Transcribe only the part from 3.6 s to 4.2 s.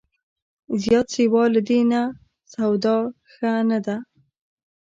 نه ده